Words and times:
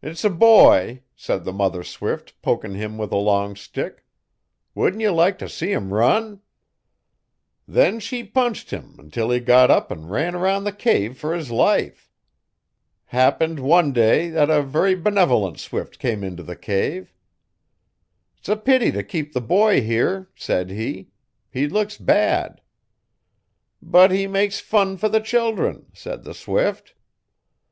"S 0.00 0.22
a 0.22 0.30
boy," 0.30 1.02
said 1.16 1.42
the 1.42 1.52
mother 1.52 1.82
swift 1.82 2.40
pokin' 2.40 2.76
him 2.76 2.96
with 2.96 3.10
a 3.10 3.16
long 3.16 3.56
stick 3.56 4.04
"Wouldn't 4.76 5.00
ye 5.02 5.08
like 5.08 5.40
t' 5.40 5.48
see 5.48 5.72
'im 5.72 5.92
run?" 5.92 6.40
Then 7.66 7.98
she 7.98 8.22
punched 8.22 8.70
him 8.70 8.94
until 9.00 9.28
he 9.28 9.40
got 9.40 9.68
up 9.68 9.90
an' 9.90 10.06
run 10.06 10.36
'round 10.36 10.64
the 10.64 10.72
cave 10.72 11.18
fer 11.18 11.34
his 11.34 11.50
life. 11.50 12.08
Happened 13.06 13.58
one 13.58 13.92
day 13.92 14.28
et 14.32 14.50
a 14.50 14.62
very 14.62 14.94
benevolent 14.94 15.58
swift 15.58 15.98
come 15.98 16.22
int' 16.22 16.46
the 16.46 16.54
cave. 16.54 17.12
'"'S 18.44 18.48
a 18.50 18.56
pity 18.56 18.92
t' 18.92 19.02
keep 19.02 19.32
the 19.32 19.40
boy 19.40 19.80
here," 19.82 20.28
said 20.36 20.70
he; 20.70 21.08
"he 21.50 21.66
looks 21.68 21.98
bad." 21.98 22.60
'"But 23.82 24.12
he 24.12 24.28
makes 24.28 24.60
fun 24.60 24.96
fer 24.96 25.08
the 25.08 25.18
children," 25.18 25.86
said 25.92 26.22
the 26.22 26.34
swift. 26.34 26.94